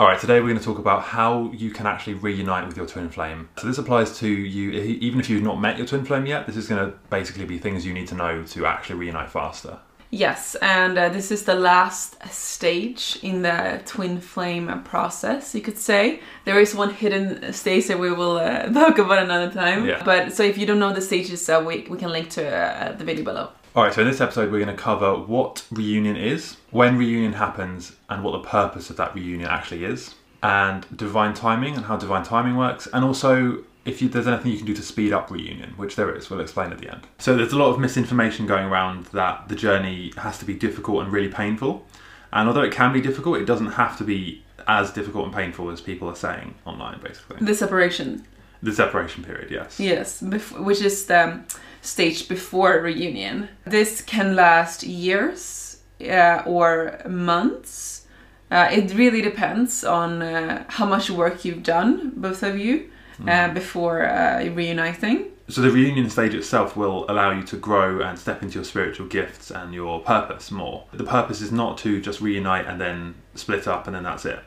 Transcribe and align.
All 0.00 0.06
right, 0.06 0.18
today 0.18 0.40
we're 0.40 0.48
going 0.48 0.58
to 0.58 0.64
talk 0.64 0.78
about 0.78 1.02
how 1.02 1.52
you 1.52 1.70
can 1.70 1.86
actually 1.86 2.14
reunite 2.14 2.66
with 2.66 2.74
your 2.74 2.86
twin 2.86 3.10
flame. 3.10 3.50
So 3.58 3.66
this 3.66 3.76
applies 3.76 4.16
to 4.20 4.26
you 4.26 4.70
even 4.70 5.20
if 5.20 5.28
you've 5.28 5.42
not 5.42 5.60
met 5.60 5.76
your 5.76 5.86
twin 5.86 6.06
flame 6.06 6.24
yet. 6.24 6.46
This 6.46 6.56
is 6.56 6.68
going 6.68 6.90
to 6.90 6.96
basically 7.10 7.44
be 7.44 7.58
things 7.58 7.84
you 7.84 7.92
need 7.92 8.08
to 8.08 8.14
know 8.14 8.42
to 8.42 8.64
actually 8.64 8.96
reunite 8.96 9.28
faster. 9.28 9.78
Yes, 10.10 10.54
and 10.62 10.96
uh, 10.96 11.10
this 11.10 11.30
is 11.30 11.44
the 11.44 11.54
last 11.54 12.16
stage 12.32 13.18
in 13.20 13.42
the 13.42 13.82
twin 13.84 14.22
flame 14.22 14.82
process, 14.84 15.54
you 15.54 15.60
could 15.60 15.76
say. 15.76 16.20
There 16.46 16.58
is 16.58 16.74
one 16.74 16.94
hidden 16.94 17.52
stage 17.52 17.88
that 17.88 17.98
we 17.98 18.10
will 18.10 18.38
uh, 18.38 18.68
talk 18.72 18.96
about 18.96 19.22
another 19.22 19.52
time. 19.52 19.84
Yeah. 19.84 20.02
But 20.02 20.32
so 20.32 20.42
if 20.42 20.56
you 20.56 20.64
don't 20.64 20.78
know 20.78 20.94
the 20.94 21.02
stages, 21.02 21.46
uh, 21.46 21.62
we, 21.62 21.86
we 21.90 21.98
can 21.98 22.08
link 22.08 22.30
to 22.30 22.48
uh, 22.48 22.92
the 22.92 23.04
video 23.04 23.22
below. 23.22 23.50
All 23.76 23.84
right, 23.84 23.94
so 23.94 24.00
in 24.00 24.08
this 24.08 24.20
episode, 24.20 24.50
we're 24.50 24.64
going 24.64 24.76
to 24.76 24.82
cover 24.82 25.14
what 25.14 25.64
reunion 25.70 26.16
is, 26.16 26.56
when 26.72 26.98
reunion 26.98 27.34
happens, 27.34 27.92
and 28.08 28.24
what 28.24 28.32
the 28.32 28.48
purpose 28.48 28.90
of 28.90 28.96
that 28.96 29.14
reunion 29.14 29.48
actually 29.48 29.84
is, 29.84 30.16
and 30.42 30.84
divine 30.96 31.34
timing 31.34 31.76
and 31.76 31.84
how 31.84 31.96
divine 31.96 32.24
timing 32.24 32.56
works, 32.56 32.88
and 32.92 33.04
also 33.04 33.62
if 33.84 34.02
you, 34.02 34.08
there's 34.08 34.26
anything 34.26 34.50
you 34.50 34.58
can 34.58 34.66
do 34.66 34.74
to 34.74 34.82
speed 34.82 35.12
up 35.12 35.30
reunion, 35.30 35.70
which 35.76 35.94
there 35.94 36.12
is, 36.14 36.28
we'll 36.28 36.40
explain 36.40 36.72
at 36.72 36.78
the 36.78 36.90
end. 36.90 37.06
So 37.18 37.36
there's 37.36 37.52
a 37.52 37.56
lot 37.56 37.70
of 37.70 37.78
misinformation 37.78 38.44
going 38.44 38.66
around 38.66 39.06
that 39.06 39.48
the 39.48 39.54
journey 39.54 40.12
has 40.16 40.36
to 40.38 40.44
be 40.44 40.54
difficult 40.54 41.04
and 41.04 41.12
really 41.12 41.28
painful. 41.28 41.86
And 42.32 42.48
although 42.48 42.62
it 42.62 42.72
can 42.72 42.92
be 42.92 43.00
difficult, 43.00 43.38
it 43.38 43.44
doesn't 43.44 43.72
have 43.72 43.96
to 43.98 44.04
be 44.04 44.44
as 44.66 44.92
difficult 44.92 45.26
and 45.26 45.34
painful 45.34 45.70
as 45.70 45.80
people 45.80 46.08
are 46.08 46.16
saying 46.16 46.56
online, 46.64 47.00
basically. 47.00 47.44
The 47.44 47.54
separation. 47.54 48.26
The 48.62 48.72
separation 48.72 49.24
period, 49.24 49.50
yes. 49.50 49.78
Yes, 49.80 50.20
bef- 50.20 50.62
which 50.62 50.82
is 50.82 51.06
the 51.06 51.40
stage 51.82 52.28
before 52.28 52.80
reunion. 52.80 53.48
This 53.64 54.02
can 54.02 54.36
last 54.36 54.82
years 54.82 55.80
uh, 56.00 56.42
or 56.46 57.00
months. 57.08 58.06
Uh, 58.50 58.68
it 58.72 58.94
really 58.94 59.22
depends 59.22 59.84
on 59.84 60.22
uh, 60.22 60.64
how 60.68 60.86
much 60.86 61.10
work 61.10 61.44
you've 61.44 61.62
done, 61.62 62.12
both 62.16 62.42
of 62.42 62.58
you 62.58 62.90
uh, 63.26 63.52
before 63.52 64.06
uh, 64.06 64.44
reuniting. 64.54 65.26
So 65.48 65.62
the 65.62 65.70
reunion 65.70 66.08
stage 66.10 66.34
itself 66.34 66.76
will 66.76 67.04
allow 67.10 67.32
you 67.32 67.42
to 67.44 67.56
grow 67.56 68.00
and 68.00 68.18
step 68.18 68.42
into 68.42 68.54
your 68.56 68.64
spiritual 68.64 69.06
gifts 69.08 69.50
and 69.50 69.74
your 69.74 70.00
purpose 70.00 70.50
more. 70.50 70.84
The 70.92 71.04
purpose 71.04 71.40
is 71.40 71.50
not 71.50 71.76
to 71.78 72.00
just 72.00 72.20
reunite 72.20 72.66
and 72.66 72.80
then 72.80 73.16
split 73.34 73.66
up 73.66 73.86
and 73.86 73.96
then 73.96 74.04
that's 74.04 74.24
it. 74.24 74.38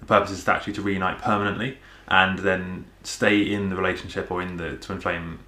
The 0.00 0.06
purpose 0.06 0.30
is 0.30 0.46
actually 0.46 0.74
to 0.74 0.82
reunite 0.82 1.18
permanently 1.18 1.78
and 2.06 2.38
then 2.38 2.84
stay 3.02 3.40
in 3.40 3.68
the 3.68 3.76
relationship 3.76 4.30
or 4.30 4.42
in 4.42 4.56
the 4.56 4.76
twin 4.76 5.00
flame 5.00 5.40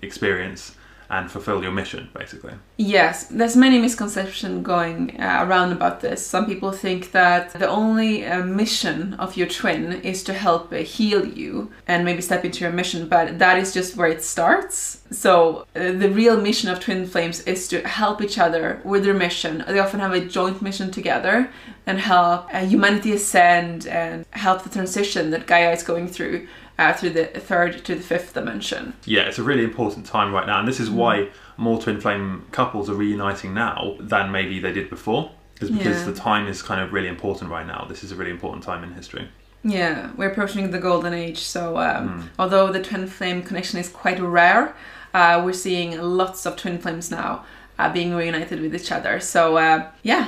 experience 0.00 0.76
and 1.10 1.30
fulfill 1.30 1.62
your 1.62 1.72
mission 1.72 2.08
basically 2.14 2.54
Yes, 2.76 3.26
there's 3.26 3.56
many 3.56 3.78
misconceptions 3.78 4.64
going 4.64 5.20
uh, 5.20 5.44
around 5.46 5.70
about 5.70 6.00
this. 6.00 6.26
Some 6.26 6.44
people 6.46 6.72
think 6.72 7.12
that 7.12 7.52
the 7.52 7.68
only 7.68 8.24
uh, 8.24 8.42
mission 8.44 9.14
of 9.14 9.36
your 9.36 9.46
twin 9.46 9.92
is 10.02 10.24
to 10.24 10.34
help 10.34 10.72
uh, 10.72 10.78
heal 10.78 11.24
you 11.24 11.70
and 11.86 12.04
maybe 12.04 12.20
step 12.20 12.44
into 12.44 12.64
your 12.64 12.72
mission, 12.72 13.08
but 13.08 13.38
that 13.38 13.58
is 13.58 13.72
just 13.72 13.96
where 13.96 14.08
it 14.08 14.24
starts. 14.24 15.02
So 15.12 15.66
uh, 15.76 15.92
the 15.92 16.10
real 16.10 16.40
mission 16.40 16.68
of 16.68 16.80
twin 16.80 17.06
flames 17.06 17.42
is 17.42 17.68
to 17.68 17.86
help 17.86 18.20
each 18.20 18.38
other 18.38 18.80
with 18.84 19.04
their 19.04 19.14
mission. 19.14 19.64
They 19.68 19.78
often 19.78 20.00
have 20.00 20.12
a 20.12 20.24
joint 20.24 20.60
mission 20.60 20.90
together 20.90 21.50
and 21.86 22.00
help 22.00 22.52
uh, 22.52 22.66
humanity 22.66 23.12
ascend 23.12 23.86
and 23.86 24.26
help 24.30 24.64
the 24.64 24.70
transition 24.70 25.30
that 25.30 25.46
Gaia 25.46 25.72
is 25.72 25.84
going 25.84 26.08
through. 26.08 26.48
Uh, 26.76 26.92
through 26.92 27.10
the 27.10 27.26
third 27.26 27.84
to 27.84 27.94
the 27.94 28.02
fifth 28.02 28.34
dimension. 28.34 28.94
yeah 29.04 29.22
it's 29.28 29.38
a 29.38 29.42
really 29.44 29.62
important 29.62 30.04
time 30.04 30.32
right 30.32 30.46
now 30.46 30.58
and 30.58 30.66
this 30.66 30.80
is 30.80 30.90
why 30.90 31.28
more 31.56 31.80
twin 31.80 32.00
flame 32.00 32.44
couples 32.50 32.90
are 32.90 32.94
reuniting 32.94 33.54
now 33.54 33.94
than 34.00 34.32
maybe 34.32 34.58
they 34.58 34.72
did 34.72 34.90
before 34.90 35.30
is 35.60 35.70
because 35.70 35.98
Yeah. 36.00 36.06
the 36.10 36.14
time 36.30 36.48
is 36.48 36.62
kind 36.62 36.80
of 36.80 36.92
really 36.92 37.06
important 37.06 37.48
right 37.50 37.64
now 37.66 37.84
this 37.88 38.02
is 38.02 38.10
a 38.10 38.16
really 38.16 38.32
important 38.32 38.64
time 38.64 38.82
in 38.82 38.92
history 38.94 39.28
Yeah, 39.62 40.10
we're 40.16 40.30
approaching 40.32 40.72
the 40.72 40.78
golden 40.90 41.14
age. 41.14 41.38
So, 41.38 41.78
um, 41.78 42.28
although 42.38 42.70
the 42.70 42.82
twin 42.82 43.06
flame 43.06 43.40
connection 43.42 43.78
is 43.80 43.88
quite 43.88 44.20
rare, 44.20 44.74
uh, 45.14 45.40
we're 45.44 45.54
seeing 45.68 45.90
lots 46.20 46.44
of 46.44 46.56
twin 46.56 46.76
flames 46.78 47.10
now 47.10 47.30
uh, 47.78 47.90
being 47.90 48.14
reunited 48.14 48.60
with 48.60 48.74
each 48.74 48.92
other. 48.92 49.20
So, 49.20 49.56
uh, 49.56 49.78
yeah, 50.02 50.24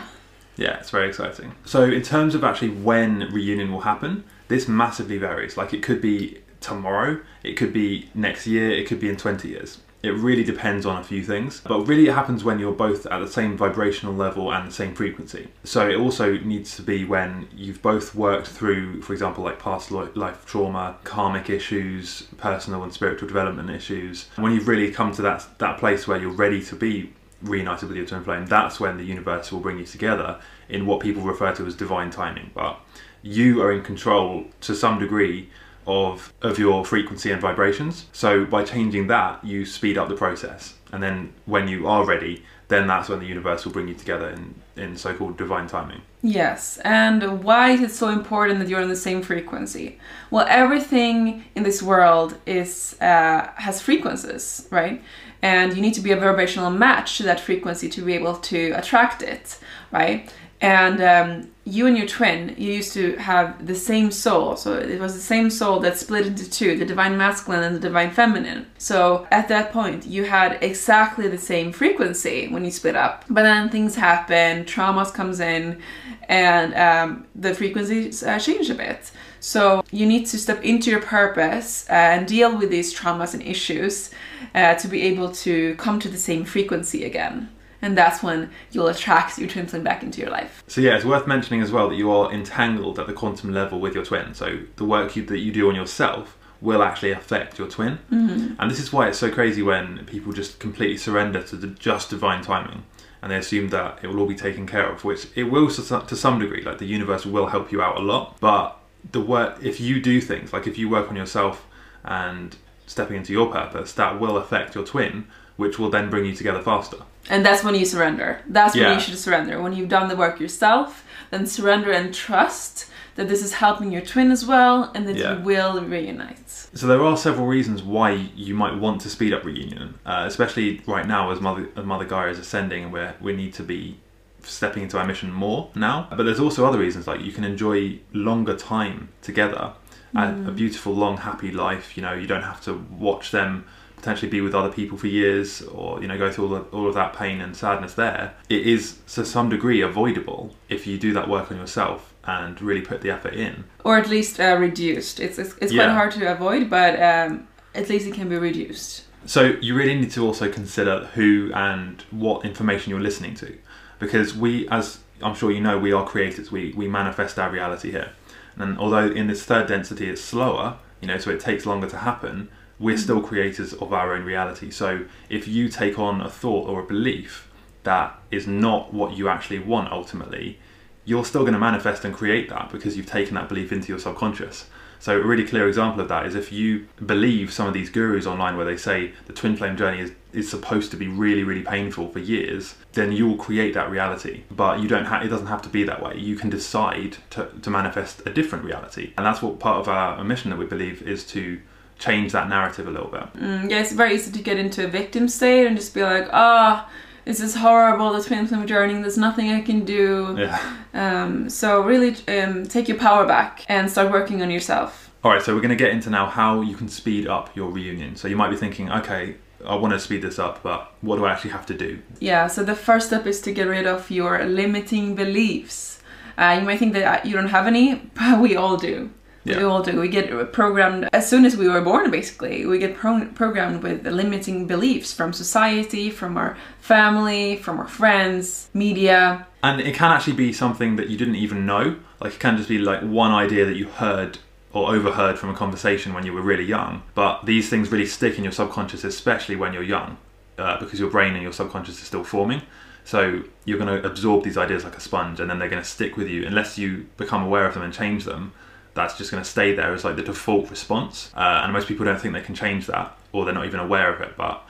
Yeah, 0.57 0.79
it's 0.81 0.89
very 0.91 1.07
exciting. 1.09 1.53
So, 1.67 1.79
in 1.85 2.01
terms 2.03 2.35
of 2.35 2.43
actually 2.45 2.71
when 2.71 3.11
reunion 3.31 3.69
will 3.73 3.83
happen, 3.93 4.25
this 4.49 4.69
massively 4.69 5.19
varies. 5.19 5.57
Like, 5.57 5.73
it 5.73 5.83
could 5.83 6.01
be 6.01 6.39
tomorrow, 6.61 7.21
it 7.43 7.55
could 7.57 7.73
be 7.73 8.09
next 8.15 8.47
year, 8.47 8.71
it 8.71 8.87
could 8.87 9.01
be 9.01 9.09
in 9.09 9.17
20 9.17 9.49
years. 9.49 9.79
It 10.03 10.11
really 10.11 10.45
depends 10.45 10.87
on 10.87 11.01
a 11.01 11.03
few 11.03 11.25
things, 11.25 11.63
but 11.67 11.81
really 11.81 12.07
it 12.07 12.13
happens 12.13 12.45
when 12.45 12.61
you're 12.61 12.73
both 12.73 13.07
at 13.07 13.19
the 13.19 13.27
same 13.27 13.57
vibrational 13.57 14.15
level 14.15 14.53
and 14.53 14.69
the 14.69 14.73
same 14.73 14.95
frequency. 14.95 15.49
So, 15.65 15.89
it 15.89 15.97
also 15.97 16.39
needs 16.39 16.77
to 16.77 16.83
be 16.83 17.05
when 17.05 17.49
you've 17.55 17.83
both 17.83 18.15
worked 18.15 18.47
through, 18.47 19.03
for 19.03 19.13
example, 19.13 19.43
like 19.43 19.59
past 19.59 19.91
life 19.91 20.47
trauma, 20.47 20.97
karmic 21.05 21.51
issues, 21.51 22.23
personal 22.37 22.85
and 22.85 22.93
spiritual 22.93 23.27
development 23.27 23.71
issues. 23.71 24.29
When 24.37 24.53
you've 24.53 24.69
really 24.69 24.93
come 24.93 25.13
to 25.13 25.23
that, 25.23 25.47
that 25.59 25.79
place 25.79 26.07
where 26.07 26.21
you're 26.21 26.31
ready 26.31 26.63
to 26.65 26.77
be 26.77 27.13
reunited 27.43 27.89
with 27.89 27.97
your 27.97 28.07
twin 28.07 28.25
flame, 28.25 28.47
that's 28.47 28.81
when 28.81 28.97
the 28.97 29.05
universe 29.05 29.53
will 29.53 29.61
bring 29.61 29.79
you 29.79 29.85
together 29.85 30.41
in 30.69 30.87
what 30.87 31.01
people 31.01 31.23
refer 31.23 31.55
to 31.55 31.67
as 31.67 31.75
divine 31.75 32.11
timing. 32.11 32.51
But 32.55 32.81
you 33.27 33.61
are 33.63 33.73
in 33.73 33.83
control 33.83 34.45
to 34.61 34.75
some 34.75 34.99
degree 34.99 35.49
of 35.87 36.33
of 36.43 36.59
your 36.59 36.85
frequency 36.85 37.31
and 37.31 37.41
vibrations. 37.41 38.07
So 38.13 38.45
by 38.45 38.65
changing 38.65 39.07
that, 39.09 39.45
you 39.45 39.67
speed 39.67 39.99
up 39.99 40.09
the 40.09 40.17
process. 40.17 40.75
And 40.93 41.03
then 41.03 41.33
when 41.47 41.69
you 41.69 41.87
are 41.89 42.05
ready, 42.05 42.45
then 42.69 42.87
that's 42.87 43.09
when 43.09 43.19
the 43.19 43.27
universe 43.27 43.65
will 43.65 43.73
bring 43.73 43.89
you 43.89 43.95
together 43.95 44.29
in, 44.31 44.55
in 44.77 44.97
so-called 44.97 45.37
divine 45.37 45.69
timing. 45.69 46.03
yes. 46.23 46.79
And 46.85 47.45
why 47.45 47.71
is 47.71 47.81
it 47.81 47.91
so 47.91 48.09
important 48.09 48.59
that 48.61 48.69
you're 48.69 48.83
on 48.83 48.89
the 48.89 48.97
same 48.97 49.23
frequency? 49.23 49.99
Well, 50.31 50.47
everything 50.49 51.45
in 51.55 51.63
this 51.63 51.83
world 51.83 52.37
is 52.47 52.97
uh, 53.01 53.51
has 53.57 53.81
frequencies, 53.81 54.67
right? 54.71 55.03
And 55.43 55.75
you 55.77 55.83
need 55.83 55.95
to 55.95 56.01
be 56.01 56.13
a 56.13 56.17
vibrational 56.17 56.71
match 56.71 57.19
to 57.19 57.23
that 57.25 57.41
frequency 57.41 57.89
to 57.91 58.01
be 58.03 58.15
able 58.15 58.37
to 58.53 58.61
attract 58.81 59.23
it, 59.23 59.59
right? 59.93 60.33
And 60.61 61.03
um, 61.03 61.51
you 61.65 61.87
and 61.87 61.99
your 61.99 62.07
twin, 62.07 62.55
you 62.57 62.73
used 62.73 62.93
to 62.95 63.17
have 63.17 63.67
the 63.67 63.75
same 63.75 64.11
soul. 64.11 64.57
So 64.57 64.75
it 64.75 65.01
was 65.01 65.15
the 65.15 65.21
same 65.21 65.51
soul 65.51 65.81
that 65.81 65.99
split 65.99 66.27
into 66.27 66.49
two, 66.49 66.79
the 66.79 66.85
divine 66.85 67.17
masculine 67.17 67.63
and 67.63 67.77
the 67.77 67.81
divine 67.81 68.11
feminine. 68.11 68.67
So 68.79 69.27
at 69.31 69.49
that 69.49 69.73
point, 69.73 70.07
you 70.07 70.25
had 70.25 70.63
exactly 70.63 71.29
the 71.29 71.39
same 71.39 71.73
frequency 71.73 72.49
when 72.49 72.65
you 72.65 72.71
split 72.71 72.97
up. 72.97 73.25
But 73.29 73.43
then 73.43 73.69
things 73.69 73.97
happen, 73.97 74.65
traumas 74.65 75.13
comes 75.13 75.41
in, 75.41 75.83
and 76.29 76.75
um, 76.75 77.27
the 77.35 77.53
frequencies 77.53 78.23
uh, 78.23 78.39
change 78.39 78.71
a 78.71 78.75
bit. 78.75 79.11
So 79.41 79.85
you 79.91 80.07
need 80.07 80.27
to 80.27 80.39
step 80.39 80.63
into 80.65 80.91
your 80.91 81.03
purpose 81.03 81.89
uh, 81.91 81.93
and 81.93 82.27
deal 82.27 82.57
with 82.57 82.71
these 82.71 82.99
traumas 82.99 83.35
and 83.35 83.43
issues 83.43 84.11
uh, 84.55 84.75
to 84.77 84.89
be 84.89 85.03
able 85.03 85.31
to 85.33 85.75
come 85.77 86.01
to 86.01 86.09
the 86.09 86.17
same 86.17 86.45
frequency 86.45 87.05
again. 87.05 87.51
And 87.87 87.97
that's 87.97 88.21
when 88.21 88.51
you'll 88.73 88.89
attract 88.89 89.39
your 89.39 89.49
twin 89.49 89.69
flame 89.69 89.85
back 89.85 90.03
into 90.03 90.21
your 90.21 90.29
life. 90.29 90.65
So 90.67 90.81
yeah, 90.81 90.97
it's 90.97 91.05
worth 91.05 91.29
mentioning 91.29 91.63
as 91.63 91.71
well 91.71 91.89
that 91.89 91.95
you 91.95 92.11
are 92.11 92.33
entangled 92.33 92.99
at 92.99 93.07
the 93.07 93.13
quantum 93.13 93.53
level 93.53 93.79
with 93.79 93.95
your 93.95 94.05
twin. 94.05 94.35
So 94.35 94.59
the 94.75 94.85
work 94.85 95.15
you, 95.15 95.25
that 95.27 95.39
you 95.39 95.53
do 95.53 95.69
on 95.69 95.77
yourself 95.77 96.37
will 96.61 96.83
actually 96.83 97.13
affect 97.13 97.61
your 97.61 97.69
twin. 97.69 98.01
Mm-hmm. 98.11 98.55
And 98.59 98.69
this 98.69 98.81
is 98.81 98.93
why 98.93 99.07
it's 99.07 99.19
so 99.19 99.31
crazy 99.31 99.63
when 99.63 100.05
people 100.07 100.33
just 100.33 100.59
completely 100.59 100.97
surrender 100.97 101.41
to 101.45 101.55
the 101.55 101.69
just 101.69 102.11
divine 102.11 102.43
timing 102.43 102.83
and 103.23 103.31
they 103.31 103.37
assume 103.37 103.69
that 103.69 104.01
it 104.03 104.09
will 104.09 104.19
all 104.19 104.27
be 104.27 104.35
taken 104.35 104.67
care 104.67 104.91
of, 104.91 105.05
which 105.05 105.29
it 105.37 105.45
will 105.45 105.69
to 105.69 105.81
some- 105.81 106.07
to 106.07 106.17
some 106.17 106.41
degree. 106.41 106.63
Like 106.63 106.79
the 106.79 106.87
universe 106.87 107.25
will 107.25 107.47
help 107.47 107.71
you 107.71 107.81
out 107.81 107.97
a 107.97 108.01
lot, 108.01 108.37
but 108.41 108.79
the 109.13 109.21
work 109.21 109.59
if 109.63 109.81
you 109.81 110.01
do 110.01 110.21
things 110.21 110.53
like 110.53 110.67
if 110.67 110.77
you 110.77 110.89
work 110.89 111.09
on 111.09 111.15
yourself 111.15 111.65
and 112.05 112.57
stepping 112.87 113.17
into 113.17 113.33
your 113.33 113.49
purpose, 113.53 113.93
that 113.93 114.19
will 114.19 114.37
affect 114.37 114.75
your 114.75 114.85
twin, 114.85 115.29
which 115.57 115.79
will 115.79 115.91
then 115.91 116.11
bring 116.11 116.25
you 116.25 116.35
together 116.35 116.63
faster. 116.63 116.99
And 117.29 117.45
that's 117.45 117.65
when 117.65 117.75
you 117.75 117.85
surrender. 117.85 118.41
That's 118.47 118.75
when 118.77 118.95
you 118.95 119.01
should 119.01 119.19
surrender. 119.19 119.61
When 119.61 119.73
you've 119.73 119.89
done 119.89 120.09
the 120.09 120.17
work 120.17 120.39
yourself, 120.39 121.05
then 121.31 121.47
surrender 121.47 121.91
and 121.91 122.15
trust 122.15 122.89
that 123.17 123.29
this 123.29 123.43
is 123.43 123.55
helping 123.55 123.91
your 123.91 124.03
twin 124.03 124.31
as 124.31 124.45
well 124.47 124.93
and 124.95 125.09
that 125.09 125.17
Yeah. 125.17 125.39
you 125.39 125.43
will 125.43 125.83
reunite. 125.83 126.49
So 126.75 126.87
there 126.87 127.03
are 127.03 127.17
several 127.17 127.47
reasons 127.47 127.83
why 127.83 128.11
you 128.37 128.55
might 128.55 128.77
want 128.77 129.01
to 129.03 129.09
speed 129.09 129.33
up 129.33 129.45
reunion, 129.45 129.95
uh, 130.05 130.25
especially 130.27 130.83
right 130.87 131.07
now 131.09 131.31
as 131.31 131.41
Mother, 131.41 131.69
as 131.77 131.85
Mother 131.85 132.05
Gaia 132.05 132.29
is 132.29 132.39
ascending 132.39 132.85
and 132.85 132.93
where 132.93 133.15
we 133.21 133.35
need 133.35 133.55
to 133.55 133.63
be 133.63 133.99
stepping 134.43 134.83
into 134.85 134.99
our 134.99 135.05
mission 135.07 135.33
more 135.33 135.71
now. 135.75 136.07
But 136.11 136.25
there's 136.25 136.39
also 136.39 136.67
other 136.67 136.79
reasons 136.79 137.07
like 137.07 137.23
you 137.23 137.33
can 137.33 137.43
enjoy 137.45 137.99
longer 138.13 138.55
time 138.55 139.09
together, 139.23 139.73
a, 140.15 140.29
a 140.47 140.53
beautiful, 140.53 140.95
long, 140.95 141.17
happy 141.17 141.51
life. 141.51 141.97
You 141.97 142.03
know, 142.03 142.13
you 142.13 142.27
don't 142.27 142.43
have 142.45 142.61
to 142.65 142.75
watch 142.91 143.31
them 143.31 143.65
potentially 144.07 144.31
be 144.31 144.41
with 144.41 144.55
other 144.55 144.71
people 144.73 144.97
for 144.97 145.09
years 145.09 145.63
or 145.63 146.01
you 146.01 146.07
know 146.07 146.17
go 146.17 146.31
through 146.31 146.47
all, 146.47 146.55
of, 146.55 146.73
all 146.75 146.87
of 146.87 146.95
that 146.95 147.13
pain 147.13 147.41
and 147.41 147.57
sadness 147.57 147.95
there 147.95 148.33
it 148.49 148.65
is 148.65 148.99
to 149.13 149.25
some 149.25 149.49
degree 149.49 149.81
avoidable 149.81 150.55
if 150.69 150.87
you 150.87 150.97
do 150.97 151.13
that 151.13 151.29
work 151.29 151.51
on 151.51 151.57
yourself 151.59 152.15
and 152.25 152.63
really 152.63 152.83
put 152.83 153.01
the 153.01 153.11
effort 153.11 153.35
in 153.35 153.65
Or 153.83 153.97
at 153.99 154.09
least 154.09 154.39
uh, 154.41 154.57
reduced. 154.59 155.19
It's, 155.21 155.39
it's, 155.39 155.51
it's 155.61 155.73
quite 155.73 155.87
Yeah. 155.87 155.95
hard 155.95 156.13
to 156.13 156.33
avoid, 156.33 156.69
but 156.71 157.01
um, 157.03 157.47
at 157.75 157.89
least 157.89 158.07
it 158.09 158.15
can 158.15 158.29
be 158.29 158.37
reduced. 158.37 159.05
So 159.27 159.57
you 159.61 159.75
really 159.77 159.95
need 160.01 160.11
to 160.13 160.25
also 160.25 160.51
consider 160.51 161.07
who 161.15 161.51
and 161.55 162.03
what 162.11 162.45
information 162.45 162.91
you're 162.91 163.01
listening 163.11 163.35
to, 163.37 163.57
because 164.01 164.35
we, 164.37 164.69
as 164.71 164.99
I'm 165.23 165.35
sure 165.37 165.51
you 165.53 165.61
know, 165.61 165.79
we 165.79 165.93
are 165.93 166.05
creators. 166.05 166.51
We 166.51 166.73
we 166.77 166.87
manifest 166.89 167.39
our 167.39 167.51
reality 167.51 167.91
here, 167.93 168.11
And 168.57 168.77
although 168.79 169.07
in 169.21 169.27
this 169.29 169.43
third 169.45 169.67
density 169.69 170.09
it's 170.13 170.21
slower, 170.33 170.79
you 171.01 171.07
know, 171.09 171.19
so 171.19 171.31
it 171.31 171.39
takes 171.41 171.65
longer 171.65 171.89
to 171.95 171.99
happen, 172.11 172.49
we're 172.79 172.99
still 172.99 173.21
creators 173.21 173.73
of 173.73 173.93
our 173.93 174.15
own 174.15 174.25
reality. 174.25 174.71
So 174.71 175.07
if 175.29 175.49
you 175.49 175.69
take 175.69 175.99
on 175.99 176.21
a 176.21 176.31
thought 176.31 176.69
or 176.69 176.81
a 176.81 176.87
belief 176.87 177.51
that 177.85 178.19
is 178.31 178.47
not 178.47 178.93
what 178.93 179.17
you 179.17 179.29
actually 179.29 179.61
want 179.61 179.93
ultimately, 179.93 180.59
you're 181.05 181.25
still 181.25 181.43
going 181.43 181.53
to 181.53 181.59
manifest 181.59 182.05
and 182.05 182.13
create 182.13 182.49
that 182.51 182.71
because 182.71 182.97
you've 182.97 183.07
taken 183.07 183.35
that 183.35 183.49
belief 183.49 183.73
into 183.73 183.89
your 183.89 183.99
subconscious. 183.99 184.67
So 184.99 185.21
a 185.21 185.25
really 185.25 185.45
clear 185.45 185.69
example 185.69 186.01
of 186.01 186.09
that 186.09 186.27
is 186.27 186.35
if 186.35 186.51
you 186.51 186.89
believe 187.05 187.53
some 187.53 187.69
of 187.69 187.75
these 187.75 187.91
gurus 187.91 188.27
online 188.27 188.57
where 188.57 188.65
they 188.65 188.77
say 188.77 189.13
the 189.27 189.33
twin 189.33 189.57
flame 189.57 189.77
journey 189.77 190.01
is, 190.01 190.13
is 190.33 190.51
supposed 190.51 190.91
to 190.91 190.97
be 190.97 191.07
really, 191.07 191.45
really 191.45 191.63
painful 191.63 192.09
for 192.09 192.19
years, 192.19 192.75
then 192.95 193.13
you 193.13 193.29
will 193.29 193.37
create 193.37 193.75
that 193.75 193.91
reality. 193.91 194.45
But 194.51 194.81
you 194.81 194.89
don't 194.89 195.05
have 195.05 195.23
it 195.23 195.29
doesn't 195.29 195.47
have 195.47 195.63
to 195.63 195.69
be 195.69 195.85
that 195.85 196.03
way. 196.03 196.17
You 196.17 196.37
can 196.37 196.51
decide 196.51 197.19
to, 197.31 197.51
to 197.63 197.71
manifest 197.71 198.27
a 198.27 198.33
different 198.33 198.65
reality. 198.65 199.13
And 199.17 199.25
that's 199.25 199.43
what 199.43 199.61
part 199.61 199.79
of 199.79 199.89
our 199.89 200.23
mission 200.25 200.51
that 200.51 200.59
we 200.59 200.67
believe 200.67 201.03
is 201.03 201.25
to 201.29 201.61
change 201.99 202.33
that 202.33 202.49
narrative 202.49 202.87
a 202.87 202.91
little 202.91 203.09
bit. 203.09 203.33
Mm, 203.35 203.71
yeah, 203.71 203.81
it's 203.81 203.93
very 203.93 204.15
easy 204.15 204.31
to 204.33 204.43
get 204.43 204.59
into 204.59 204.85
a 204.85 204.89
victim 204.89 205.29
state 205.29 205.67
and 205.67 205.77
just 205.77 205.95
be 205.95 206.03
like, 206.03 206.29
ah, 206.33 206.89
this 207.25 207.41
is 207.41 207.57
horrible, 207.57 208.13
the 208.13 208.23
twin 208.23 208.47
flame 208.47 208.67
journey, 208.67 208.95
there's 208.95 209.19
nothing 209.19 209.51
I 209.51 209.61
can 209.61 209.85
do. 209.85 210.37
Yeah. 210.39 210.77
Um, 210.95 211.51
so 211.51 211.83
really 211.83 212.17
um, 212.29 212.67
take 212.67 212.89
your 212.89 212.99
power 212.99 213.27
back 213.27 213.65
and 213.69 213.91
start 213.91 214.13
working 214.13 214.43
on 214.43 214.51
yourself. 214.51 215.11
All 215.25 215.33
right, 215.33 215.43
so 215.43 215.55
we're 215.55 215.61
going 215.61 215.71
to 215.71 215.77
get 215.77 215.91
into 215.91 216.09
now 216.09 216.27
how 216.27 216.61
you 216.61 216.77
can 216.77 216.89
speed 216.89 217.27
up 217.27 217.55
your 217.57 217.71
reunion. 217.71 218.15
So 218.15 218.29
you 218.29 218.37
might 218.37 218.51
be 218.51 218.57
thinking, 218.57 218.91
okay, 218.93 219.37
I 219.67 219.75
want 219.75 219.93
to 219.93 219.99
speed 219.99 220.23
this 220.23 220.39
up, 220.39 220.63
but 220.63 220.93
what 221.01 221.17
do 221.17 221.25
I 221.25 221.33
actually 221.33 221.51
have 221.51 221.67
to 221.67 221.75
do? 221.75 222.01
Yeah, 222.21 222.47
so 222.47 222.63
the 222.63 222.77
first 222.77 223.09
step 223.09 223.27
is 223.27 223.41
to 223.41 223.53
get 223.53 223.67
rid 223.67 223.89
of 223.89 224.09
your 224.09 224.45
limiting 224.45 225.17
beliefs. 225.17 226.01
Uh, 226.39 226.59
you 226.61 226.67
might 226.67 226.79
think 226.79 226.93
that 226.93 227.25
uh, 227.25 227.29
you 227.29 227.35
don't 227.35 227.49
have 227.49 227.67
any, 227.67 227.95
but 228.15 228.41
we 228.41 228.55
all 228.55 228.77
do. 228.77 229.11
Yeah. 229.47 229.59
We 229.59 229.65
all 229.65 229.83
do. 229.83 230.01
We 230.01 230.09
get 230.09 230.53
programmed 230.53 231.09
as 231.13 231.29
soon 231.29 231.45
as 231.45 231.57
we 231.57 231.69
were 231.69 231.81
born, 231.81 232.11
basically. 232.11 232.67
We 232.67 232.79
get 232.79 232.97
pro- 232.97 233.27
programmed 233.35 233.83
with 233.83 234.07
limiting 234.07 234.67
beliefs 234.67 235.13
from 235.13 235.33
society, 235.33 236.11
from 236.11 236.37
our 236.37 236.57
family, 236.81 237.57
from 237.57 237.79
our 237.79 237.87
friends, 237.87 238.69
media. 238.75 239.47
And 239.63 239.81
it 239.81 239.95
can 239.95 240.11
actually 240.11 240.35
be 240.35 240.53
something 240.53 240.97
that 240.97 241.09
you 241.09 241.17
didn't 241.17 241.37
even 241.37 241.65
know. 241.65 241.97
Like 242.21 242.35
it 242.35 242.41
can 242.41 242.57
just 242.57 242.69
be 242.69 242.79
like 242.79 243.03
one 243.03 243.31
idea 243.31 243.65
that 243.65 243.77
you 243.77 243.87
heard 243.87 244.39
or 244.73 244.95
overheard 244.95 245.39
from 245.39 245.51
a 245.51 245.55
conversation 245.55 246.13
when 246.13 246.27
you 246.27 246.33
were 246.33 246.43
really 246.43 246.65
young. 246.65 247.03
But 247.15 247.47
these 247.47 247.69
things 247.69 247.91
really 247.91 248.07
stick 248.07 248.37
in 248.39 248.45
your 248.45 248.53
subconscious, 248.53 249.05
especially 249.05 249.57
when 249.57 249.73
you're 249.73 249.83
young, 249.83 250.19
uh, 250.59 250.79
because 250.81 250.99
your 250.99 251.11
brain 251.11 251.35
and 251.35 251.43
your 251.43 251.53
subconscious 251.53 252.01
is 252.01 252.07
still 252.07 252.25
forming. 252.25 252.63
So 253.05 253.45
you're 253.65 253.79
going 253.79 254.03
to 254.03 254.05
absorb 254.05 254.43
these 254.43 254.59
ideas 254.59 254.83
like 254.83 254.97
a 254.97 255.01
sponge, 255.01 255.39
and 255.39 255.49
then 255.49 255.61
they're 255.61 255.69
going 255.69 255.83
to 255.83 255.89
stick 255.89 256.17
with 256.17 256.29
you 256.29 256.45
unless 256.45 256.77
you 256.77 257.07
become 257.17 257.43
aware 257.45 257.65
of 257.65 257.75
them 257.75 257.85
and 257.85 257.93
change 257.93 258.25
them. 258.25 258.53
That's 258.97 259.17
just 259.17 259.31
going 259.31 259.43
to 259.43 259.49
stay 259.49 259.75
there 259.75 259.95
as 259.95 260.05
like 260.05 260.17
the 260.17 260.23
default 260.23 260.71
response. 260.71 261.31
Uh, 261.37 261.61
and 261.63 261.73
most 261.73 261.87
people 261.87 262.05
don't 262.05 262.21
think 262.21 262.35
they 262.35 262.41
can 262.41 262.57
change 262.57 262.87
that, 262.89 263.17
or 263.33 263.45
they're 263.45 263.55
not 263.55 263.67
even 263.67 263.79
aware 263.79 264.13
of 264.13 264.21
it. 264.21 264.37
But 264.37 264.67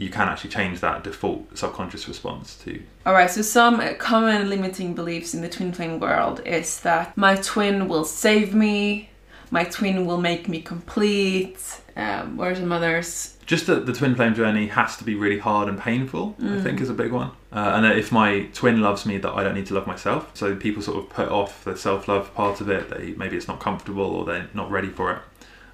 you 0.00 0.08
can 0.08 0.28
actually 0.28 0.50
change 0.50 0.80
that 0.80 1.04
default 1.04 1.58
subconscious 1.58 2.08
response 2.08 2.56
to 2.64 2.82
All 3.04 3.12
right, 3.12 3.30
so 3.30 3.42
some 3.42 3.82
common 3.96 4.48
limiting 4.48 4.94
beliefs 4.94 5.34
in 5.34 5.42
the 5.42 5.48
twin 5.48 5.72
flame 5.72 6.00
world 6.00 6.40
is 6.46 6.80
that 6.80 7.16
my 7.16 7.36
twin 7.36 7.86
will 7.86 8.04
save 8.04 8.54
me, 8.54 9.10
my 9.50 9.64
twin 9.64 10.06
will 10.06 10.20
make 10.20 10.48
me 10.48 10.60
complete. 10.60 11.80
Um, 11.96 12.36
what 12.36 12.48
are 12.48 12.54
some 12.54 12.72
others? 12.72 13.36
just 13.46 13.66
that 13.66 13.84
the 13.84 13.92
twin 13.92 14.14
flame 14.14 14.32
journey 14.32 14.68
has 14.68 14.96
to 14.96 15.02
be 15.02 15.16
really 15.16 15.40
hard 15.40 15.68
and 15.68 15.76
painful 15.76 16.36
i 16.40 16.60
think 16.60 16.80
is 16.80 16.88
a 16.88 16.94
big 16.94 17.10
one 17.10 17.32
uh, 17.52 17.72
and 17.74 17.84
that 17.84 17.98
if 17.98 18.12
my 18.12 18.42
twin 18.54 18.80
loves 18.80 19.04
me 19.04 19.18
that 19.18 19.32
i 19.32 19.42
don't 19.42 19.56
need 19.56 19.66
to 19.66 19.74
love 19.74 19.88
myself 19.88 20.30
so 20.34 20.54
people 20.54 20.80
sort 20.80 20.96
of 20.96 21.10
put 21.10 21.28
off 21.28 21.64
the 21.64 21.76
self-love 21.76 22.32
part 22.36 22.60
of 22.60 22.70
it 22.70 22.88
they 22.90 23.10
maybe 23.16 23.36
it's 23.36 23.48
not 23.48 23.58
comfortable 23.58 24.04
or 24.04 24.24
they're 24.24 24.48
not 24.54 24.70
ready 24.70 24.88
for 24.88 25.10
it 25.14 25.18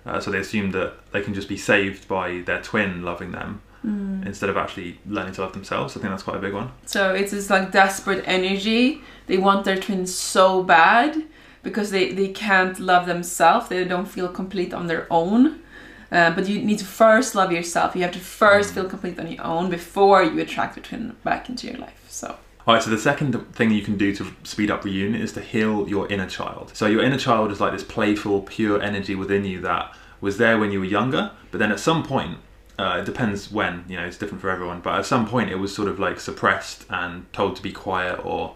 uh, 0.06 0.19
so 0.19 0.31
they 0.31 0.38
assume 0.38 0.70
that 0.70 0.94
they 1.12 1.20
can 1.20 1.34
just 1.34 1.50
be 1.50 1.56
saved 1.58 2.08
by 2.08 2.40
their 2.46 2.62
twin 2.62 3.02
loving 3.02 3.31
them 3.32 3.61
instead 4.25 4.49
of 4.50 4.56
actually 4.56 4.99
learning 5.06 5.34
to 5.34 5.43
love 5.43 5.52
themselves 5.52 5.94
i 5.96 6.00
think 6.00 6.11
that's 6.11 6.22
quite 6.22 6.37
a 6.38 6.40
big 6.40 6.55
one 6.55 6.70
So 6.87 7.14
it's 7.14 7.31
this 7.31 7.50
like 7.50 7.72
desperate 7.72 8.25
energy. 8.26 9.02
They 9.26 9.37
want 9.38 9.64
their 9.67 9.76
twin 9.76 10.06
so 10.06 10.62
bad 10.64 11.22
because 11.67 11.91
they, 11.91 12.13
they 12.13 12.29
can't 12.29 12.79
love 12.79 13.07
themselves. 13.07 13.69
They 13.69 13.83
don't 13.83 14.07
feel 14.07 14.29
complete 14.29 14.73
on 14.73 14.87
their 14.87 15.05
own. 15.11 15.63
Uh, 16.13 16.31
but 16.31 16.49
you 16.49 16.63
need 16.63 16.79
to 16.79 16.85
first 16.85 17.35
love 17.35 17.51
yourself. 17.51 17.97
You 17.97 18.03
have 18.03 18.13
to 18.13 18.21
first 18.21 18.73
feel 18.73 18.89
complete 18.89 19.19
on 19.19 19.27
your 19.27 19.45
own 19.45 19.69
before 19.69 20.23
you 20.23 20.41
attract 20.41 20.77
your 20.77 20.85
twin 20.85 21.17
back 21.25 21.49
into 21.49 21.67
your 21.67 21.79
life. 21.79 22.05
So 22.07 22.29
All 22.65 22.75
right, 22.75 22.83
so 22.83 22.91
the 22.91 22.99
second 22.99 23.33
thing 23.53 23.73
you 23.73 23.83
can 23.83 23.99
do 23.99 24.15
to 24.15 24.25
speed 24.45 24.71
up 24.71 24.85
reunion 24.85 25.21
is 25.21 25.33
to 25.33 25.41
heal 25.41 25.89
your 25.89 26.07
inner 26.07 26.29
child. 26.29 26.71
So 26.73 26.87
your 26.87 27.03
inner 27.03 27.19
child 27.19 27.51
is 27.51 27.61
like 27.61 27.73
this 27.73 27.83
playful, 27.83 28.43
pure 28.43 28.81
energy 28.81 29.17
within 29.17 29.45
you 29.45 29.61
that 29.63 29.93
was 30.21 30.39
there 30.39 30.57
when 30.61 30.71
you 30.71 30.79
were 30.79 30.87
younger, 30.87 31.33
but 31.51 31.59
then 31.59 31.73
at 31.73 31.81
some 31.81 32.05
point, 32.05 32.39
uh, 32.79 32.99
it 33.01 33.05
depends 33.05 33.51
when, 33.51 33.85
you 33.89 33.97
know, 33.97 34.05
it's 34.05 34.19
different 34.19 34.41
for 34.41 34.51
everyone, 34.51 34.81
but 34.81 34.95
at 34.97 35.07
some 35.07 35.27
point 35.27 35.51
it 35.51 35.57
was 35.57 35.75
sort 35.75 35.89
of 35.89 35.99
like 35.99 36.21
suppressed 36.21 36.87
and 36.91 37.31
told 37.33 37.57
to 37.57 37.63
be 37.63 37.73
quiet 37.73 38.25
or 38.25 38.55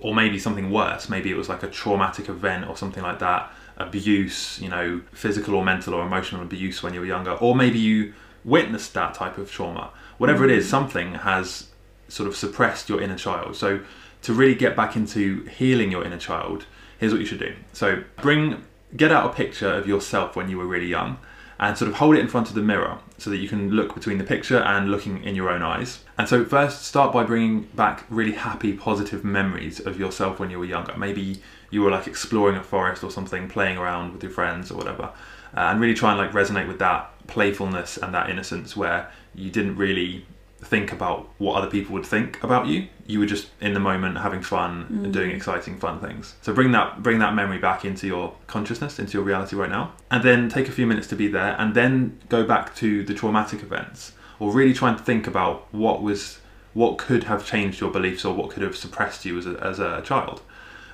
or 0.00 0.14
maybe 0.14 0.38
something 0.38 0.70
worse. 0.70 1.08
Maybe 1.08 1.30
it 1.30 1.36
was 1.36 1.48
like 1.48 1.62
a 1.62 1.68
traumatic 1.68 2.28
event 2.28 2.68
or 2.68 2.76
something 2.76 3.02
like 3.02 3.18
that, 3.18 3.52
abuse, 3.76 4.58
you 4.60 4.68
know, 4.68 5.00
physical 5.12 5.54
or 5.54 5.64
mental 5.64 5.94
or 5.94 6.02
emotional 6.02 6.42
abuse 6.42 6.82
when 6.82 6.94
you 6.94 7.00
were 7.00 7.06
younger, 7.06 7.32
or 7.32 7.54
maybe 7.54 7.78
you 7.78 8.14
witnessed 8.44 8.94
that 8.94 9.14
type 9.14 9.38
of 9.38 9.50
trauma. 9.50 9.90
Whatever 10.18 10.44
it 10.44 10.50
is, 10.50 10.66
mm. 10.66 10.70
something 10.70 11.14
has 11.14 11.68
sort 12.08 12.28
of 12.28 12.36
suppressed 12.36 12.88
your 12.88 13.00
inner 13.00 13.16
child. 13.16 13.56
So 13.56 13.80
to 14.22 14.32
really 14.32 14.54
get 14.54 14.76
back 14.76 14.96
into 14.96 15.44
healing 15.44 15.90
your 15.90 16.04
inner 16.04 16.18
child, 16.18 16.66
here's 16.98 17.12
what 17.12 17.20
you 17.20 17.26
should 17.26 17.38
do. 17.38 17.54
So 17.72 18.02
bring 18.20 18.64
get 18.96 19.12
out 19.12 19.30
a 19.30 19.32
picture 19.32 19.72
of 19.72 19.86
yourself 19.86 20.34
when 20.34 20.48
you 20.50 20.58
were 20.58 20.66
really 20.66 20.88
young 20.88 21.16
and 21.60 21.76
sort 21.76 21.90
of 21.90 21.96
hold 21.96 22.16
it 22.16 22.20
in 22.20 22.26
front 22.26 22.48
of 22.48 22.54
the 22.54 22.62
mirror 22.62 22.98
so 23.18 23.28
that 23.28 23.36
you 23.36 23.46
can 23.46 23.70
look 23.70 23.94
between 23.94 24.16
the 24.16 24.24
picture 24.24 24.60
and 24.60 24.90
looking 24.90 25.22
in 25.22 25.36
your 25.36 25.50
own 25.50 25.60
eyes. 25.60 26.02
And 26.16 26.26
so 26.26 26.42
first 26.42 26.86
start 26.86 27.12
by 27.12 27.22
bringing 27.22 27.64
back 27.74 28.06
really 28.08 28.32
happy 28.32 28.72
positive 28.72 29.24
memories 29.24 29.78
of 29.78 30.00
yourself 30.00 30.40
when 30.40 30.50
you 30.50 30.58
were 30.58 30.64
younger. 30.64 30.96
Maybe 30.96 31.42
you 31.70 31.82
were 31.82 31.90
like 31.90 32.06
exploring 32.06 32.56
a 32.56 32.62
forest 32.62 33.04
or 33.04 33.10
something, 33.10 33.46
playing 33.46 33.76
around 33.76 34.14
with 34.14 34.22
your 34.22 34.32
friends 34.32 34.70
or 34.70 34.78
whatever. 34.78 35.12
Uh, 35.54 35.68
and 35.68 35.80
really 35.80 35.92
try 35.92 36.10
and 36.10 36.18
like 36.18 36.32
resonate 36.32 36.66
with 36.66 36.78
that 36.78 37.10
playfulness 37.26 37.98
and 37.98 38.14
that 38.14 38.30
innocence 38.30 38.74
where 38.74 39.10
you 39.34 39.50
didn't 39.50 39.76
really 39.76 40.24
think 40.62 40.92
about 40.92 41.28
what 41.38 41.56
other 41.56 41.70
people 41.70 41.94
would 41.94 42.06
think 42.06 42.42
about 42.42 42.66
you. 42.66 42.86
You 43.06 43.18
were 43.20 43.26
just 43.26 43.48
in 43.60 43.74
the 43.74 43.80
moment 43.80 44.18
having 44.18 44.42
fun 44.42 44.86
and 45.04 45.12
doing 45.12 45.30
exciting 45.30 45.78
fun 45.78 46.00
things. 46.00 46.34
So 46.42 46.52
bring 46.52 46.72
that 46.72 47.02
bring 47.02 47.18
that 47.20 47.34
memory 47.34 47.58
back 47.58 47.84
into 47.84 48.06
your 48.06 48.34
consciousness, 48.46 48.98
into 48.98 49.14
your 49.14 49.22
reality 49.22 49.56
right 49.56 49.70
now. 49.70 49.92
And 50.10 50.22
then 50.22 50.48
take 50.48 50.68
a 50.68 50.72
few 50.72 50.86
minutes 50.86 51.06
to 51.08 51.16
be 51.16 51.28
there 51.28 51.56
and 51.58 51.74
then 51.74 52.20
go 52.28 52.44
back 52.44 52.74
to 52.76 53.02
the 53.02 53.14
traumatic 53.14 53.62
events 53.62 54.12
or 54.38 54.52
really 54.52 54.74
try 54.74 54.90
and 54.90 55.00
think 55.00 55.26
about 55.26 55.72
what 55.72 56.02
was 56.02 56.38
what 56.72 56.98
could 56.98 57.24
have 57.24 57.44
changed 57.44 57.80
your 57.80 57.90
beliefs 57.90 58.24
or 58.24 58.34
what 58.34 58.50
could 58.50 58.62
have 58.62 58.76
suppressed 58.76 59.24
you 59.24 59.38
as 59.38 59.46
a, 59.46 59.58
as 59.60 59.80
a 59.80 60.02
child. 60.02 60.40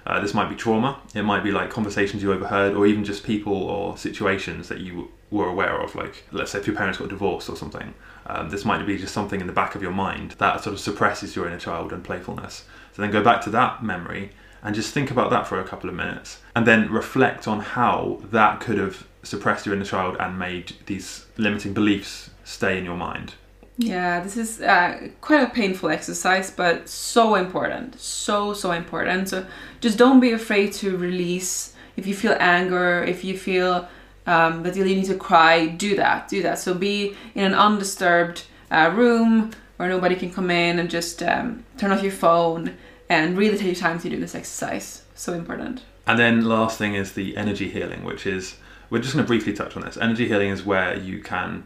Uh, 0.07 0.21
this 0.21 0.33
might 0.33 0.49
be 0.49 0.55
trauma. 0.55 1.01
It 1.15 1.23
might 1.23 1.43
be 1.43 1.51
like 1.51 1.69
conversations 1.69 2.23
you 2.23 2.33
overheard, 2.33 2.75
or 2.75 2.87
even 2.87 3.05
just 3.05 3.25
people 3.25 3.53
or 3.53 3.99
situations 3.99 4.69
that 4.69 4.79
you 4.79 5.11
were 5.31 5.49
aware 5.49 5.81
of. 5.81 5.95
Like, 5.95 6.25
let's 6.33 6.53
say 6.53 6.59
if 6.59 6.67
your 6.67 6.77
parents 6.77 6.99
got 6.99 7.09
divorced 7.09 7.49
or 7.49 7.57
something. 7.57 7.95
Um, 8.27 8.51
this 8.51 8.65
might 8.65 8.85
be 8.87 8.99
just 8.99 9.15
something 9.15 9.41
in 9.41 9.47
the 9.47 9.53
back 9.53 9.75
of 9.75 9.83
your 9.83 9.93
mind 9.93 10.33
that 10.39 10.63
sort 10.63 10.75
of 10.75 10.81
suppresses 10.81 11.37
your 11.37 11.47
inner 11.47 11.59
child 11.59 11.93
and 11.93 12.03
playfulness. 12.03 12.65
So 12.93 13.03
then 13.03 13.11
go 13.11 13.23
back 13.23 13.43
to 13.43 13.51
that 13.51 13.85
memory 13.85 14.33
and 14.63 14.75
just 14.75 14.93
think 14.93 15.11
about 15.11 15.31
that 15.31 15.47
for 15.47 15.61
a 15.61 15.65
couple 15.65 15.89
of 15.89 15.95
minutes, 15.95 16.41
and 16.57 16.67
then 16.67 16.91
reflect 16.91 17.47
on 17.47 17.61
how 17.61 18.21
that 18.33 18.59
could 18.59 18.79
have 18.79 19.07
suppressed 19.23 19.65
your 19.65 19.75
inner 19.75 19.85
child 19.85 20.17
and 20.19 20.39
made 20.39 20.73
these 20.87 21.27
limiting 21.37 21.73
beliefs 21.73 22.31
stay 22.43 22.77
in 22.77 22.85
your 22.85 22.97
mind. 22.97 23.35
Yeah, 23.79 24.21
this 24.21 24.37
is 24.37 24.61
uh, 24.61 25.09
quite 25.21 25.43
a 25.43 25.51
painful 25.51 25.91
exercise, 25.91 26.51
but 26.51 26.89
so 26.89 27.35
important. 27.35 28.01
So, 28.01 28.55
so 28.55 28.73
important. 28.73 29.29
So, 29.29 29.47
just 29.81 29.99
don't 29.99 30.19
be 30.19 30.33
afraid 30.33 30.73
to 30.75 30.97
release. 30.97 31.75
If 31.97 32.07
you 32.07 32.15
feel 32.15 32.37
anger, 32.41 33.05
if 33.05 33.23
you 33.23 33.37
feel 33.39 33.87
um, 34.27 34.63
that 34.63 34.77
you 34.77 34.85
need 34.85 35.05
to 35.07 35.17
cry, 35.17 35.67
do 35.67 35.97
that. 35.97 36.29
Do 36.29 36.43
that. 36.43 36.59
So, 36.59 36.75
be 36.75 37.17
in 37.35 37.45
an 37.45 37.55
undisturbed 37.55 38.45
uh, 38.71 38.93
room 38.95 39.53
where 39.77 39.89
nobody 39.89 40.17
can 40.17 40.33
come 40.33 40.51
in 40.51 40.79
and 40.79 40.91
just 40.91 41.23
um, 41.23 41.65
turn 41.77 41.93
off 41.93 42.03
your 42.03 42.13
phone 42.13 42.77
and 43.09 43.37
really 43.37 43.57
take 43.57 43.67
your 43.67 43.75
time 43.75 43.99
to 44.01 44.09
do 44.09 44.19
this 44.19 44.35
exercise. 44.35 45.03
So 45.15 45.33
important. 45.33 45.83
And 46.07 46.19
then 46.19 46.45
last 46.45 46.79
thing 46.79 46.95
is 46.95 47.13
the 47.13 47.37
energy 47.37 47.69
healing, 47.71 48.05
which 48.05 48.27
is 48.27 48.57
we're 48.91 49.01
just 49.01 49.15
going 49.15 49.25
to 49.25 49.29
briefly 49.29 49.53
touch 49.53 49.77
on 49.77 49.83
this. 49.83 49.97
Energy 49.97 50.29
healing 50.29 50.51
is 50.51 50.65
where 50.65 50.97
you 50.97 51.21
can 51.21 51.65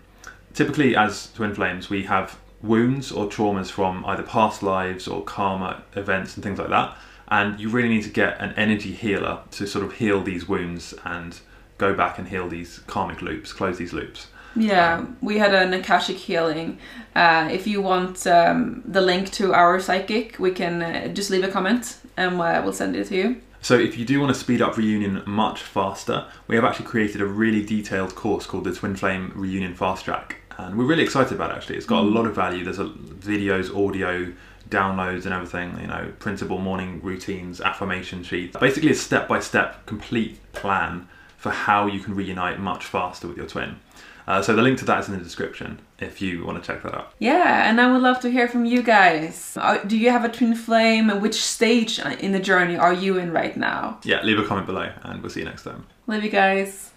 typically 0.54 0.96
as 0.96 1.30
twin 1.32 1.54
flames 1.54 1.88
we 1.88 2.02
have 2.02 2.36
wounds 2.60 3.12
or 3.12 3.26
traumas 3.26 3.70
from 3.70 4.04
either 4.06 4.22
past 4.22 4.62
lives 4.62 5.06
or 5.06 5.22
karma 5.22 5.82
events 5.94 6.34
and 6.34 6.42
things 6.42 6.58
like 6.58 6.68
that. 6.68 6.96
And 7.28 7.60
you 7.60 7.68
really 7.68 7.88
need 7.88 8.02
to 8.02 8.10
get 8.10 8.40
an 8.40 8.52
energy 8.56 8.92
healer 8.92 9.40
to 9.52 9.66
sort 9.66 9.84
of 9.84 9.94
heal 9.94 10.20
these 10.22 10.48
wounds 10.48 10.94
and 11.04 11.38
go 11.80 11.94
back 11.94 12.18
and 12.18 12.28
heal 12.28 12.48
these 12.48 12.78
karmic 12.86 13.22
loops, 13.22 13.52
close 13.52 13.78
these 13.78 13.92
loops. 13.92 14.28
Yeah, 14.56 15.06
we 15.20 15.38
had 15.38 15.54
an 15.54 15.72
Akashic 15.74 16.16
healing. 16.16 16.78
Uh, 17.14 17.48
if 17.50 17.66
you 17.66 17.80
want 17.80 18.26
um, 18.26 18.82
the 18.84 19.00
link 19.00 19.30
to 19.32 19.54
our 19.54 19.80
psychic, 19.80 20.38
we 20.38 20.50
can 20.50 20.82
uh, 20.82 21.08
just 21.08 21.30
leave 21.30 21.44
a 21.44 21.48
comment 21.48 21.98
and 22.16 22.40
uh, 22.40 22.60
we'll 22.62 22.72
send 22.72 22.96
it 22.96 23.06
to 23.08 23.16
you. 23.16 23.40
So 23.62 23.78
if 23.78 23.98
you 23.98 24.04
do 24.04 24.20
want 24.20 24.34
to 24.34 24.40
speed 24.40 24.62
up 24.62 24.76
reunion 24.76 25.22
much 25.26 25.62
faster, 25.62 26.26
we 26.48 26.56
have 26.56 26.64
actually 26.64 26.86
created 26.86 27.20
a 27.20 27.26
really 27.26 27.64
detailed 27.64 28.14
course 28.14 28.46
called 28.46 28.64
the 28.64 28.74
Twin 28.74 28.96
Flame 28.96 29.32
Reunion 29.34 29.74
Fast 29.74 30.04
Track. 30.04 30.36
And 30.58 30.76
we're 30.76 30.86
really 30.86 31.02
excited 31.02 31.32
about 31.32 31.50
it 31.50 31.56
actually. 31.56 31.76
It's 31.76 31.86
got 31.86 32.00
a 32.00 32.08
lot 32.08 32.26
of 32.26 32.34
value. 32.34 32.64
There's 32.64 32.78
a, 32.78 32.86
videos, 32.86 33.74
audio, 33.74 34.32
downloads 34.68 35.24
and 35.24 35.34
everything, 35.34 35.78
you 35.80 35.86
know, 35.86 36.12
printable 36.18 36.58
morning 36.58 37.00
routines, 37.02 37.60
affirmation 37.60 38.22
sheets. 38.22 38.56
Basically 38.56 38.90
a 38.90 38.94
step-by-step 38.94 39.86
complete 39.86 40.38
plan 40.52 41.08
for 41.40 41.50
how 41.50 41.86
you 41.86 42.00
can 42.00 42.14
reunite 42.14 42.60
much 42.60 42.84
faster 42.84 43.26
with 43.26 43.38
your 43.38 43.46
twin. 43.46 43.80
Uh, 44.26 44.42
so 44.42 44.54
the 44.54 44.62
link 44.62 44.78
to 44.78 44.84
that 44.84 45.00
is 45.00 45.08
in 45.08 45.16
the 45.16 45.24
description 45.24 45.80
if 45.98 46.20
you 46.20 46.44
want 46.44 46.62
to 46.62 46.64
check 46.64 46.82
that 46.82 46.94
out. 46.94 47.14
Yeah, 47.18 47.68
and 47.68 47.80
I 47.80 47.90
would 47.90 48.02
love 48.02 48.20
to 48.20 48.30
hear 48.30 48.46
from 48.46 48.66
you 48.66 48.82
guys. 48.82 49.56
Do 49.86 49.96
you 49.96 50.10
have 50.10 50.24
a 50.24 50.28
twin 50.28 50.54
flame? 50.54 51.08
And 51.08 51.20
which 51.22 51.42
stage 51.42 51.98
in 51.98 52.32
the 52.32 52.38
journey 52.38 52.76
are 52.76 52.92
you 52.92 53.18
in 53.18 53.32
right 53.32 53.56
now? 53.56 53.98
Yeah, 54.04 54.22
leave 54.22 54.38
a 54.38 54.44
comment 54.44 54.66
below 54.66 54.92
and 55.02 55.22
we'll 55.22 55.30
see 55.30 55.40
you 55.40 55.46
next 55.46 55.64
time. 55.64 55.86
Love 56.06 56.22
you 56.22 56.30
guys. 56.30 56.90